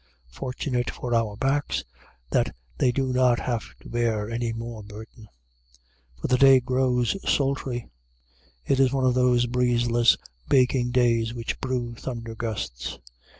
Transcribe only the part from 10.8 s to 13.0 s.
days which brew thunder gusts.